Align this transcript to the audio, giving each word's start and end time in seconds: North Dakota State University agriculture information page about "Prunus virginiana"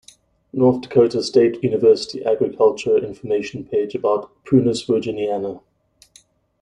North 0.51 0.81
Dakota 0.81 1.21
State 1.21 1.63
University 1.63 2.25
agriculture 2.25 2.97
information 2.97 3.63
page 3.65 3.93
about 3.93 4.31
"Prunus 4.43 4.87
virginiana" 4.87 5.61